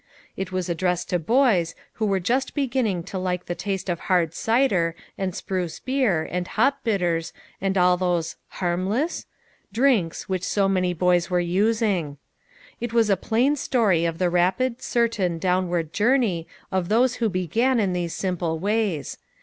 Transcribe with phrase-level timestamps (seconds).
[0.35, 4.25] It was addressed to boys, who were just beginning to like the taste of hai
[4.25, 9.27] d cider, and spruce beer, and hop bitters, and all those harmless(?)
[9.71, 12.17] drinks which so many boys were using.
[12.79, 17.79] It was a plain story of the rapid, certain, downward journey of those who began
[17.79, 19.19] in these simple ways.